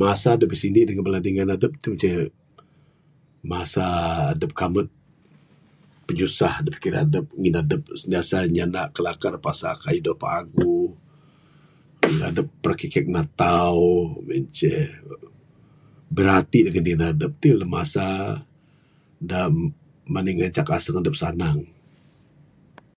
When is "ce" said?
2.02-2.12, 14.58-14.72